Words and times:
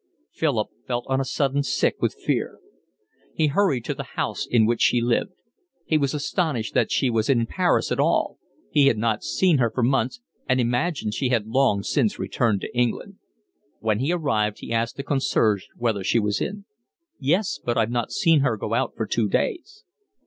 Philip 0.31 0.69
felt 0.87 1.05
on 1.07 1.21
a 1.21 1.23
sudden 1.23 1.61
sick 1.61 2.01
with 2.01 2.15
fear. 2.25 2.57
He 3.35 3.45
hurried 3.45 3.85
to 3.85 3.93
the 3.93 4.13
house 4.17 4.47
in 4.49 4.65
which 4.65 4.81
she 4.81 4.99
lived. 4.99 5.33
He 5.85 5.95
was 5.99 6.15
astonished 6.15 6.73
that 6.73 6.91
she 6.91 7.11
was 7.11 7.29
in 7.29 7.45
Paris 7.45 7.91
at 7.91 7.99
all. 7.99 8.39
He 8.71 8.87
had 8.87 8.97
not 8.97 9.21
seen 9.23 9.59
her 9.59 9.69
for 9.69 9.83
months 9.83 10.19
and 10.49 10.59
imagined 10.59 11.13
she 11.13 11.29
had 11.29 11.45
long 11.45 11.83
since 11.83 12.17
returned 12.17 12.61
to 12.61 12.75
England. 12.75 13.17
When 13.79 13.99
he 13.99 14.11
arrived 14.11 14.57
he 14.61 14.73
asked 14.73 14.95
the 14.97 15.03
concierge 15.03 15.65
whether 15.77 16.03
she 16.03 16.17
was 16.17 16.41
in. 16.41 16.65
"Yes, 17.19 17.59
I've 17.67 17.91
not 17.91 18.11
seen 18.11 18.39
her 18.39 18.57
go 18.57 18.73
out 18.73 18.95
for 18.95 19.05
two 19.05 19.29
days." 19.29 19.83